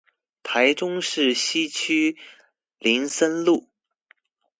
[0.41, 2.17] 台中市西區
[2.79, 3.67] 林森路